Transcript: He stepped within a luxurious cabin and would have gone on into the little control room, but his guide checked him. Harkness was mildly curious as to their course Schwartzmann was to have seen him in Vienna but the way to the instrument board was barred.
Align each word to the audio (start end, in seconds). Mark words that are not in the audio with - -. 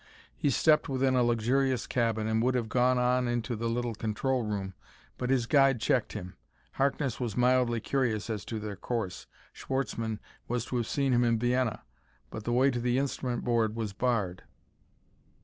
He 0.35 0.49
stepped 0.49 0.89
within 0.89 1.13
a 1.15 1.21
luxurious 1.21 1.85
cabin 1.85 2.25
and 2.25 2.41
would 2.41 2.55
have 2.55 2.69
gone 2.69 2.97
on 2.97 3.27
into 3.27 3.55
the 3.55 3.69
little 3.69 3.93
control 3.93 4.41
room, 4.41 4.73
but 5.19 5.29
his 5.29 5.45
guide 5.45 5.79
checked 5.79 6.13
him. 6.13 6.35
Harkness 6.71 7.19
was 7.19 7.37
mildly 7.37 7.79
curious 7.79 8.27
as 8.27 8.43
to 8.45 8.59
their 8.59 8.75
course 8.75 9.27
Schwartzmann 9.53 10.17
was 10.47 10.65
to 10.65 10.77
have 10.77 10.87
seen 10.87 11.13
him 11.13 11.23
in 11.23 11.37
Vienna 11.37 11.83
but 12.31 12.45
the 12.45 12.51
way 12.51 12.71
to 12.71 12.79
the 12.79 12.97
instrument 12.97 13.43
board 13.43 13.75
was 13.75 13.93
barred. 13.93 14.41